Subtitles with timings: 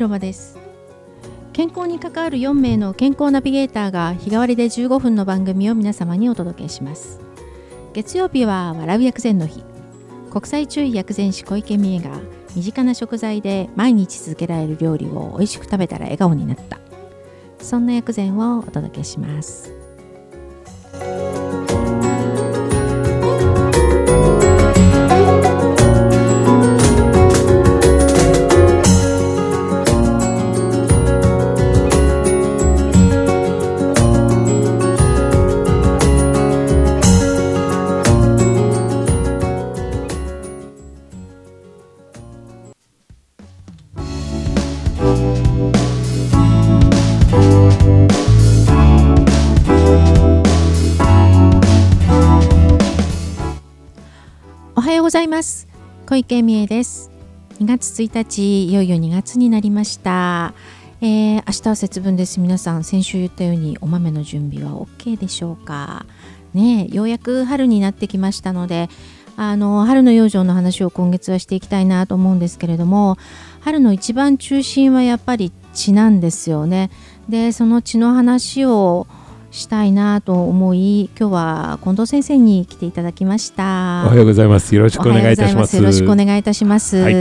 [0.00, 0.56] 広場です。
[1.52, 7.20] 健康に関わる4名の健康ナビゲーターが日替わりで15分の番組を皆様にお届けします。
[7.92, 9.62] 月曜日は笑う薬膳の日。
[10.30, 12.18] 国際注意薬膳師小池美恵が
[12.56, 16.78] 身近な食材で毎日続けられる料理を美味しく食べたら笑顔になった。
[17.58, 19.79] そんな薬膳をお届けします。
[55.20, 55.68] ざいます。
[56.06, 57.10] 小池美恵です。
[57.60, 60.54] 2月1日いよいよ2月になりました、
[61.02, 62.40] えー、明日は節分です。
[62.40, 66.06] 皆さん先週言ったようにお豆の準備は OK でしょうか。
[66.54, 68.88] ねようやく春になってきましたので
[69.36, 73.18] あの春の養生の話を今月はしていきたいなと思うんですけれども
[73.60, 76.90] 春の一番中心はやっぱり血なんですよね。
[77.28, 79.06] でその血の話を
[79.50, 84.04] したいなと思い今日は近藤先生に来ていただきました。
[84.06, 84.74] おはようございます。
[84.74, 85.76] よろしくお願いいたします。
[85.76, 87.14] よろしくお願いいたします、はい。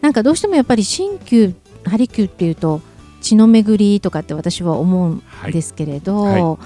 [0.00, 2.80] なんかどうしてもやっぱり鍼灸針灸っていうと
[3.20, 6.42] 血の巡りとかって私は思うんですけれど、はい。
[6.42, 6.58] は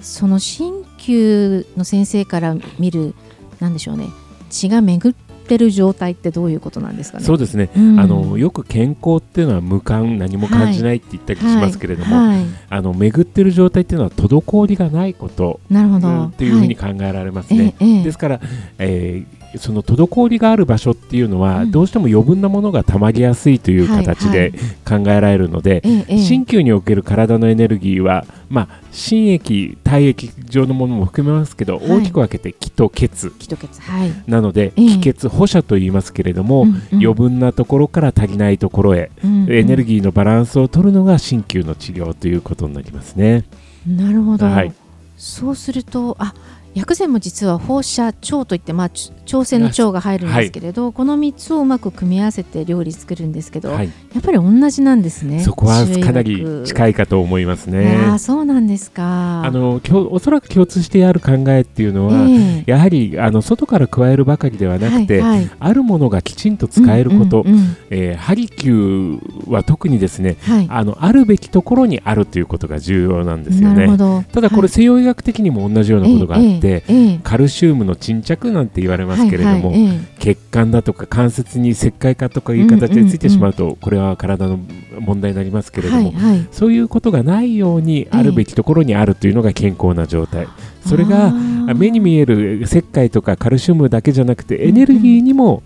[0.00, 3.14] その鍼灸の先生から見る
[3.60, 4.08] なんでしょうね。
[4.50, 7.24] 血が巡ってる状態ってどういうことなんですかね？
[7.24, 8.00] そうですね、うん。
[8.00, 12.38] あのよく健康っていうのは無感何も感じないって言ったりしますけれども、はい。
[12.38, 18.02] はいあの巡ってる状態っていうのは滞りがないこと、なるほど、うんっていうふうに考えられますね、ええええ。
[18.02, 18.40] ですから、
[18.78, 21.70] えーその滞りがある場所っていうのは、うん。
[21.70, 24.52] どうしても余分なものが溜まりやすいという形で
[24.86, 31.90] 考えられるので、鍼灸における体のエネルギーは、まあ、心液体液状のものも含めますけど、はい。
[31.90, 33.30] 大きく分けて気と血。
[33.38, 34.88] 気と血はい、なので、ええ。
[34.88, 43.44] 気血補射と言いますけれども、余分なところから足りないところへ、エネルギーのバランスを取るのが鍼灸の治療ということになりますね。
[43.86, 44.72] なるほど、はい。
[45.16, 46.34] そうするとあ
[46.74, 55.40] 薬膳も実は放射腸といって、まあ、ち調整の腸が入るんですけれど、この3つをうまく組み合わせて料理作るんですけど、はい、やっぱり同じなんですね。
[55.40, 57.96] そこはかなりい近いかと思いますあね。
[58.12, 59.44] あそうなんですか。
[59.44, 59.80] あの
[60.10, 62.70] おそらく共通してある考えっていうのは、ええ。
[62.70, 65.50] やはりあの外から加えるばかりではなくて、はいはい。
[65.58, 67.58] あるものがきちんと使えること、うんうん。
[67.58, 70.66] うんえーハリキューは特にですねはい。
[70.70, 73.74] あのあるべきところにあるということが重要なんですよね。
[73.74, 74.22] なるほど。
[74.32, 79.72] ただこれ西洋医学的にも同じようなことがあって、ええええカルシウムの沈着なんて言われますけれども、
[80.18, 84.58] 血管だとか関節に石灰化とかいう形でついてしまうと、これは体の
[84.98, 86.12] 問題になりますけえれども、
[86.50, 90.46] そういうことがないようにあるべきところにあるというのが健康な状態、
[90.86, 91.54] それあがー。
[91.72, 95.62] 目に見える石灰とかカルシウムだけじゃなくてエネルギーにも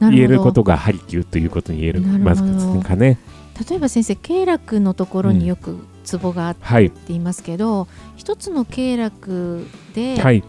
[0.00, 3.18] 言えることがハリキューということに言えるまずですかね。
[3.68, 5.76] 例えば先生経絡のところによく
[6.10, 10.42] ツボがあってはい、言いますけど、一つの経絡で、はい、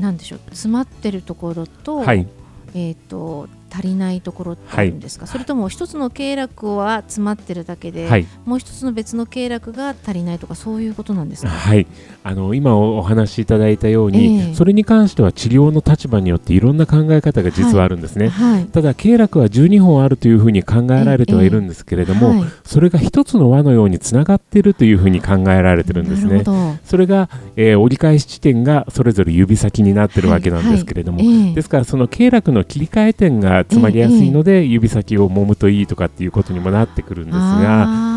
[0.00, 2.26] なんでしょう詰まってるところと,、はい、
[2.74, 11.86] えー、と足りないところってあるんですか、それとも一つの経絡は詰まってるだけで、はい、もう一つの別の経絡が足りないとかそういうことなんですか、はい、
[12.22, 14.54] あの今おお話しいただいたように、ええ。
[14.54, 18.28] それに関しては治療の立場によっていろんな考え方が実はあるんですね。
[18.28, 26.38] はいただ経絡は12本あるというふうに考えられてはいるんですけれども、はいそれが一つの輪のようにつながっているというふうに考えられてるんですね。
[26.38, 26.52] なるほ。
[26.52, 26.76] ど。
[26.84, 31.36] それが、えー折り返し地点がそれぞれ指先になってるわけなんですけれども、はいはい。
[31.48, 31.54] ええ。
[31.54, 38.14] ですからその経絡の切り替え点が詰まりやすいので、指先を揉むといいとかっていうことにもなってくるんですがあ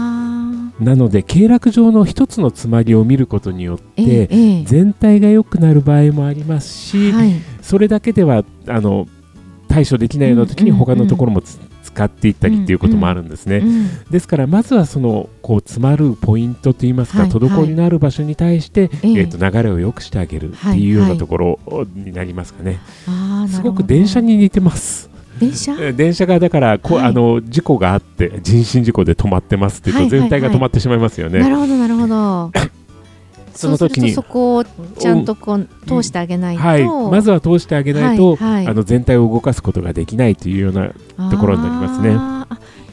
[0.80, 4.28] なので経絡上の一つの詰まりを見ることによって、
[4.66, 7.34] 全体が良くなる場合もありますし、はい。
[7.62, 9.08] それだけではあの
[9.68, 13.58] 対処できないような時に他のところもつ使っていったりっていうこともあるんですね。
[13.58, 19.12] うんですからまずはそのこう詰まるポイントといいますか、はい滞りのある場所に対して、ええ。
[19.12, 21.60] えー、と流れを良くしてあげるっていうようなところ
[21.96, 22.80] になりますかね。
[23.50, 25.10] すごく電車に似てます。
[25.40, 25.74] 電車？
[25.74, 27.08] えー電車がだからこう、はい。
[27.08, 30.30] あの事故があって人身事故で止まってますっていうと、はいはいはい。
[30.30, 31.40] 全体が止まってしまいますよね。
[31.40, 32.52] なるほどなるほど。
[33.58, 38.68] その時にそこをちゃんとこう通してあげないと、はい、まずは通してあげないと、はいはい。
[38.68, 40.92] あの全体を動かすことができないというような
[41.32, 42.16] ところになりますね。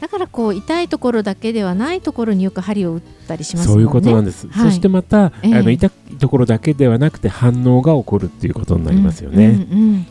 [0.01, 3.73] だからこう痛いところだけではないところによく針を打ったりしますね。
[3.73, 4.71] そういうことなんです、はい。
[4.71, 5.55] そしてまた、ええ。
[5.55, 9.47] あの痛いところだけではなくて反応が起こるっていうことになりますよね。
[9.47, 10.07] うんうん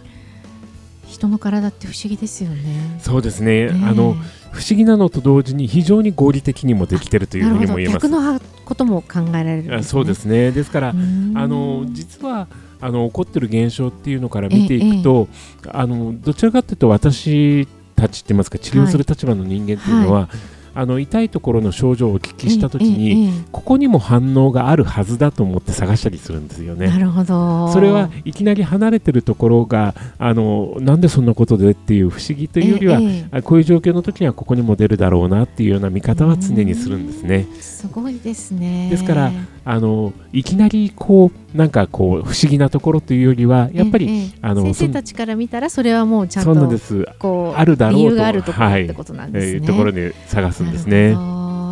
[1.06, 2.98] 人の体って不思議ですよね。
[3.00, 3.86] そうですね、ねえ。
[3.86, 4.16] あの
[4.52, 8.08] 不思議なのと同時に非常に合理的にもできてるというふうにも言えます。
[8.08, 8.08] 逆。
[8.08, 9.76] のことも考えられるね。
[9.76, 10.52] あそうですね。
[10.52, 12.48] ですから、あの実は
[12.80, 15.28] あの起こってる現象っていうのから見ていくと、
[15.68, 17.66] あのどちらかというと私
[17.96, 20.28] たちって言いますか治療する立場の人間っていうのは、
[20.74, 26.88] あの痛いところの症状をお聞きしたときに、ええええここにも反応があるはずだと思って探したりするんですよね。
[26.88, 27.72] なるほど。
[27.72, 32.98] それはいきなり離れてるところがあのなんでそんなことでっていう不思議というよりは、
[33.32, 37.46] えこういう状況の時にはここにも出るだろうなっていうような見方は常にするんですね。
[37.50, 38.88] えすごいですね。
[38.90, 39.32] ですから
[39.66, 49.52] あのいきなりこうなんかこう不思議なところというよりはやっぱり、ええええあの先生たちから見たらそれはもうちゃんとすこうあるだろうと理由があるところはいってことなんですね。
[49.54, 51.16] えーところに探すんですなねる。
[51.16, 51.22] ほ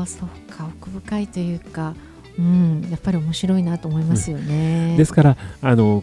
[0.01, 1.95] どそうか奥深いというか、
[2.39, 4.97] うん、やっぱり面白いなと思いますよね。
[4.97, 6.03] ですからあの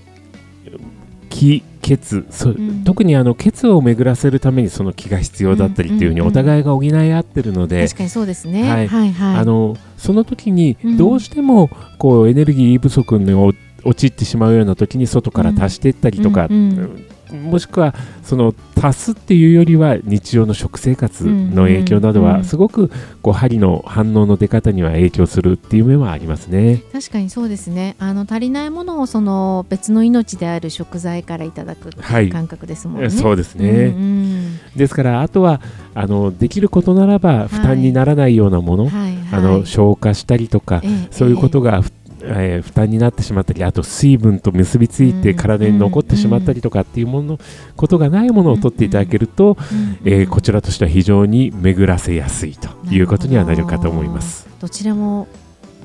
[1.40, 2.84] 気血そん。
[2.84, 8.64] 特にあの血を巡らせるためにその気が必要だったりっていうふうにお互いが補い合ってるので、確かにそうですね。
[8.64, 10.98] ははいいはい、あのその時にうん。
[10.98, 13.54] どうしてもこうエネルギー不足にお
[13.84, 17.06] 陥ってしまうような時に外から足していったりとか、うんうん。
[17.32, 17.94] もしくは
[18.24, 22.90] その足すっていうよりは日常の食生活の影響などはすごく
[23.22, 26.82] こう針の反応の出方には影響するっていう面はありますね。
[26.92, 27.96] 確かにそうですね。
[28.00, 31.92] あの足りないものをその別の命である食材からいただく
[32.32, 33.08] 感覚ですもんね。
[33.08, 34.60] えそうですね、うんうん。
[34.76, 35.62] ですからあとは
[35.94, 47.40] あのできることならば負担にならないようなもの、はいはい、あの消化したりとか、ええそういうことが、ふえー負担になってしまったりあと水分と結びついてうん体に残ってしまったりとかっていうもの、
[47.76, 54.48] ことがないものを取っていただけると、うんえーこちらとしては非常に巡らせやすいということにはなるかと思います。
[54.60, 55.28] どちらも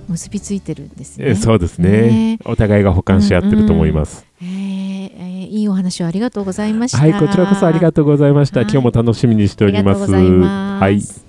[0.08, 1.28] 結びついてるんですね。
[1.28, 4.26] えーそうですねねお互いが補完し合ってると思います。
[4.42, 6.98] えーえーいいお話をありがとうございました。
[6.98, 8.60] はい、こちらこそありがとうございました。
[8.60, 10.10] はい今日も楽しみにしております。
[10.10, 11.22] はい、近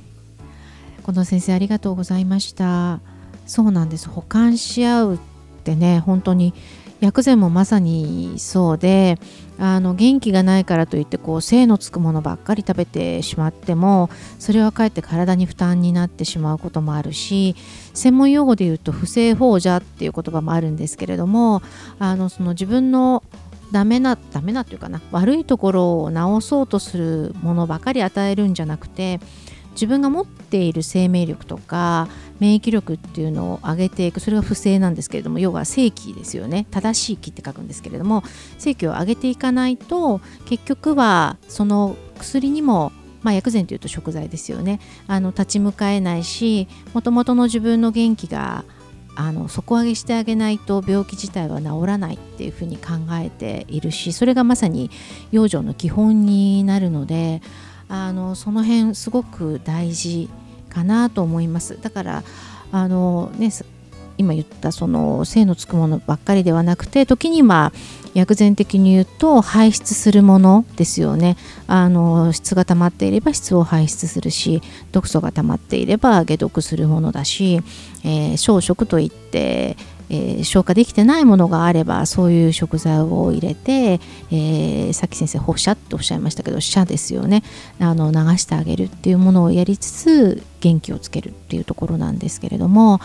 [1.06, 3.15] 藤先生ありがとうございました。
[3.46, 4.10] そうなんです。
[4.10, 5.20] 補完し合うっ
[5.64, 6.54] てね、本当に
[7.00, 9.20] 薬膳もまさにそうで、
[9.58, 17.56] あの元気がないからといってこう精のつくものばっかり食べてしまってもそれはかえって体に負担になってしまうこともあるし
[17.94, 21.62] 専門用語で言うと不正放射っていう言葉もあるんですけれども
[22.00, 23.24] あのその自分の
[23.72, 29.20] ダメなダメなっていうかな悪いところを直そうとするものばかり与えるんじゃなくて
[29.76, 32.08] 自分が持っている生命力とか
[32.40, 36.66] 免疫力っていうのを上げていくそれが不正なんですけれども要は正気ですよね。
[36.72, 38.24] 正しい気って書くんですけれども
[38.58, 42.92] 正気を上げていかないと結局はその薬にも
[43.22, 44.80] まあ、薬膳というと食材ですよね。
[45.08, 48.66] あの立ち向かえないしもともとの自分の元気が
[49.16, 54.92] あの底上げしてあげないと病気自体は治らないっていうふうに考えているしそれがまさに
[55.32, 57.42] 養生の基本になるので
[57.88, 60.30] あのその辺すごく大事
[60.70, 61.80] かなと思います。
[61.82, 62.24] だから
[62.72, 63.52] あのね
[64.18, 67.74] 今言ったその性のつくものばっかりではなくて時には
[68.14, 71.36] 薬膳的に言うと排出するものですよね。
[71.68, 74.62] あの質が溜まっていれば質を排出するし
[74.94, 77.62] 毒素が溜まっていれば解毒するものだし、
[78.04, 79.76] えー小食といって
[80.10, 84.00] えー消化できてないものがあればそういう食材を入れて、
[84.32, 87.44] えーさっき先生放射っておっしゃいましたけど射ですよね
[87.80, 93.00] あの流してあげるっていうものをやりつつ元気をつけるっていうところなんですけれども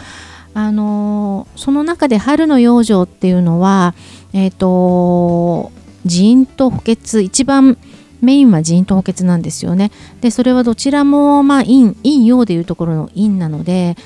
[0.55, 3.95] あのーその中で春の養生っていうのは
[4.33, 5.73] えっ、と
[6.07, 7.77] 腎と補欠一番
[8.21, 9.91] メインは腎と補欠なんですよね。
[10.21, 13.97] でそれはどちらもまあ陰陰陽でいうところの陰なので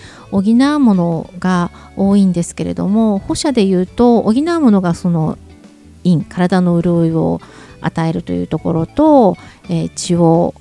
[0.42, 5.38] 補うものが多いんですけれども補射でいうと補うものがその
[6.02, 7.40] 陰体の潤いを
[7.80, 9.36] 与えるというところと、
[9.68, 10.54] えー血を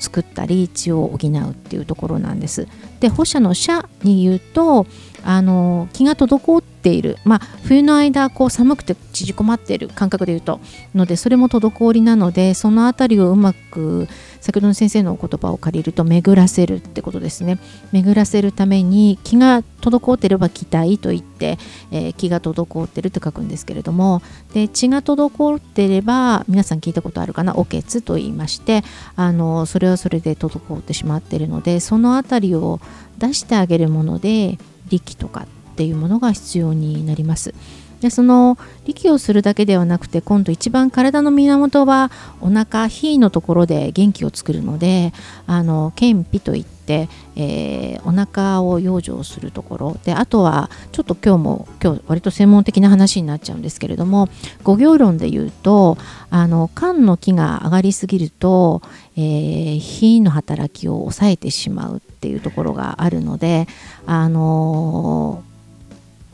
[0.00, 2.66] 作ったり血を補うっていうところなんです。
[3.00, 4.86] で補射の射に言うと
[5.22, 10.60] あの気が滞っている、まあ、冬の間こう寒くて縮こまっている感覚で言うと
[10.94, 14.08] のでそれも滞りなのでそのあたりをうまく
[14.40, 17.58] 先ほどの先生のお言葉を借りると巡らせるってことですね。
[17.92, 21.58] 巡らせるために気が滞っていれば気体といって、
[21.90, 24.22] えー気が滞ってるって書くんですけれども。
[24.52, 27.54] で血が滞ってれば皆さん聞いたことあるかな？
[27.56, 28.82] おけつと言いまして
[29.16, 32.80] あのそれはそれで滞ってしまっているのでそのあたりを
[33.18, 37.54] 出してあげるもので力とかっていうものが必要になります。
[38.00, 45.12] でその力をするだけではなくて今度一番体の源はお腹脾のところで元気を作るので
[45.46, 49.96] あの健脾といって、えー、お腹を養生するところ。
[50.04, 54.28] であとはちょっと今日も今日割と専門的な話になっちゃうんですけれども
[54.64, 55.98] 五行論で言うと
[56.30, 58.82] あの肝の気が上がりすぎると、
[59.16, 63.66] えー、火の働きを抑えてしまうっていうところがあるので
[64.06, 65.49] あのー、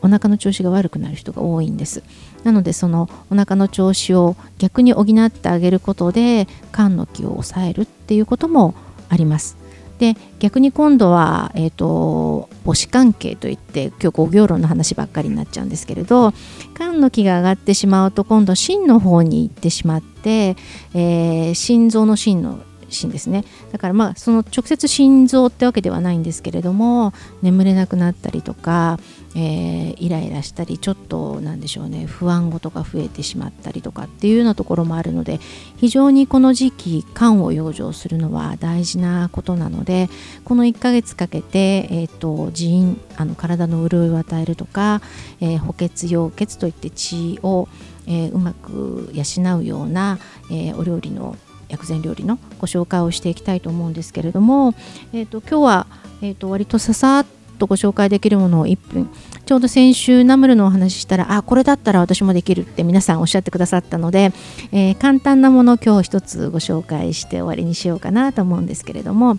[0.07, 2.03] お腹の調子が悪くなる人が多いんです。
[2.45, 8.75] なのでそのお腹の調子を逆に補ってあげることで肝の気を抑えるっていうことも
[9.09, 9.57] あります。
[9.99, 16.35] で逆に今度は、えーと、母子関係といって今日五行論の話ばっかりになっちゃうんですけれど
[16.77, 20.57] 肝の気が上がってしまうと今度心の方に行ってしまって、
[20.93, 22.61] えー、心臓の心の
[22.91, 23.45] 心ですね。
[23.73, 27.13] だからまあその直接心臓ってわけではないんですけれども
[27.43, 28.99] 眠れなくなったりとか、
[29.35, 35.41] えー、イライラしたりちょっとなんでしょうね不安事が増えてしまったりとかっていうようなところもあるので
[35.77, 40.09] 非常にこの時期肝を養生するのは大事なことなので
[40.45, 45.03] この1ヶ月かけて、えーと、腎あの体の潤いを与えるとか、
[45.41, 47.69] えー、補欠溶血といって血を、
[48.07, 50.19] えー、うまく養うような、
[50.51, 51.37] えー、お料理の
[51.69, 54.75] 薬膳料理のご紹介をしていきたいと思うんですけれども、
[55.13, 55.87] えーと、今日は、
[56.23, 57.27] えーと、割とささっ
[57.59, 59.09] とご紹介できるものを1分。
[59.45, 64.33] ちょうど先週ナムルのお話ししたらあこれだったら私もできるって皆さんおっしゃってくださったので、
[64.73, 69.39] えー、簡単なものを今日一つご紹介して終わりにしようかなと思うんですけれども。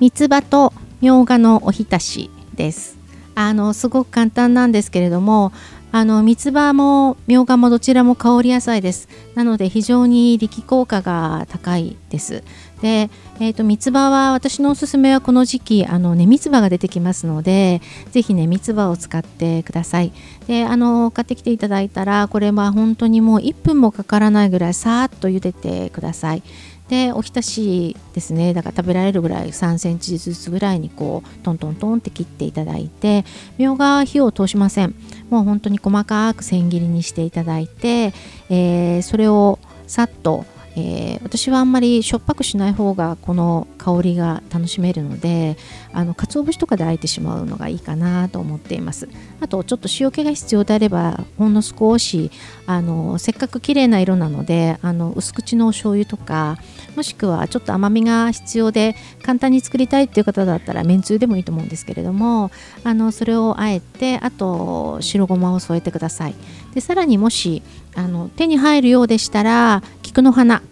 [0.00, 2.98] 三つ葉とみょうがのおひたしです。
[3.34, 5.52] あのすごく簡単なんですけれども
[5.94, 9.08] あの三つ葉もみょうがもどちらも香り野菜です。
[9.36, 12.42] なので非常に力効果が高いです。
[12.82, 20.12] で、えーと、三つ葉は私のおすすめはこの時期あのね三つ葉が出てきますのでぜひね三つ葉を使ってください。
[20.48, 26.42] であの買ってきていただいたらこれは本当にもう1分もかからないぐらいさーっと茹でてください。
[26.88, 28.52] でおひたしですね。
[28.52, 33.24] だから食べられるぐらい3センチずつぐらいにこうトントントンって切っていただいて
[33.56, 34.94] みょうが火を通しません。
[35.30, 38.12] もう本当に細かく千切りにしていただいて、
[38.50, 40.44] えー、それをさっと
[40.76, 45.56] えー、私はあんまりしょっぱくしない方がこの香りが楽しめるので
[45.92, 49.08] あの鰹節とかであえてしまうのがいいかなと思っています。
[49.40, 52.30] あとちょっと塩気が必要であればほんの少し
[52.66, 56.58] あのせっかく綺麗な色なのであの薄口のお醤油とか
[56.96, 62.50] もしくはちょっと甘みが必要で簡単に作りたいっていう方だったらめんつゆでもいいと思うんですけれども
[62.82, 66.34] あのそれをあえてあと白ごまを添えてください。
[66.74, 67.62] でさらにもし
[67.94, 69.82] あの手に入るようでしたら
[70.14, 70.62] 菊の花。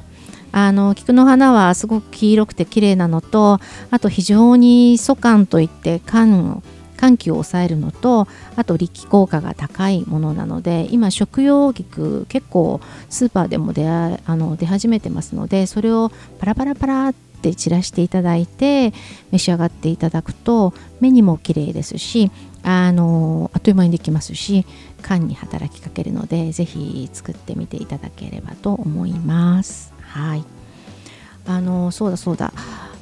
[0.52, 3.58] あの菊の花はすごく黄色くて綺麗なのと
[3.90, 6.62] あと非常に疎寒といって寒
[6.98, 18.92] 寒気を抑えるのとあと力効果が高いものなので今食用菊結構スーパーでも出あの出始めてますのでそれをパラパラパラって散らしていただいて
[19.30, 22.30] 召し上がっていただくと目にも綺麗ですし
[22.62, 24.64] あのあっという間にできますし
[25.02, 29.92] 肝に働きかけるので是非作ってみていただければと思います。
[30.02, 30.44] はい
[31.44, 32.52] あのそうだそうだ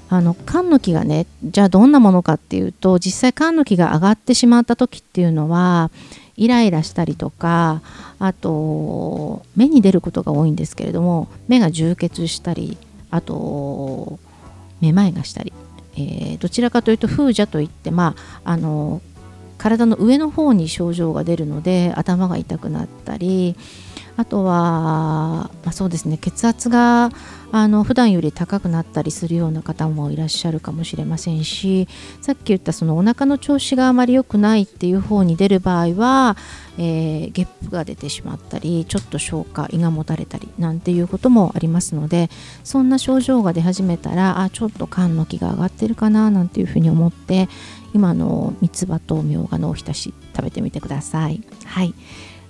[0.09, 5.91] あの缶の木がねじゃあどんなものかっていうと実際缶の木が上がってしまった時っていうのは
[6.37, 7.83] イライラしたりとか
[8.19, 12.77] あと目に出ることが多いんですけれども目が充血したり
[13.11, 14.19] あと
[14.81, 15.53] めまいがしたり、
[15.95, 19.03] えー、どちらかというと風邪といってまああの
[19.61, 23.57] 体の上の方に症状が出るので頭が痛くなったり
[24.17, 27.11] あとは、まあ、そうですね血圧が
[27.53, 31.89] あの普段より高くなったりするような方もいらっしゃるかもしれませんし
[32.21, 36.37] さっき言ったそのお腹の調子があまり良くないっていう方に出る場合は、
[36.79, 42.31] えー、ゲップが出てしまったりちょっと消化胃がもたれたりなんていうこともありますので
[42.63, 47.49] そんな症状が出始めたらあちょっと肝の気が上がってるかななんていうふうに思って
[47.95, 51.43] 今の三つ葉とみょうがのおひたし食べてみてください。
[51.65, 51.95] はい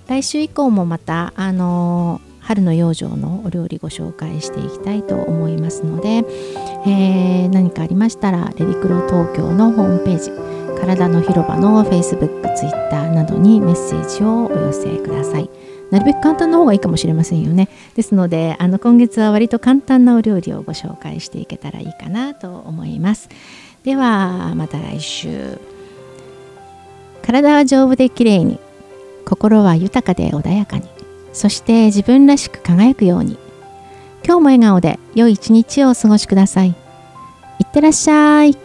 [0.07, 6.25] 来週以降もまたあの春の養生のお料理ご紹介していきたいと思いますので、
[6.85, 10.31] えー、何かありましたらレディクロ東京のホームページ
[10.81, 15.49] 体の広場の Facebook、Twitter などにメッセージをお寄せください。
[15.91, 17.69] なるべく簡単な方がいいかもしれませんよね。
[17.95, 23.29] ですので、あの今月は割と簡単なお料理をご紹介していけたらいいかなと思います。
[23.83, 25.59] では、また来週。
[27.23, 28.59] 体は丈夫できれいに。
[29.31, 30.83] 心は豊かで穏やかに
[31.31, 33.37] そして自分らしく輝くように
[34.25, 36.71] 今日も笑顔で良い一日をお過ごしくださいい
[37.63, 38.57] ってらっしゃい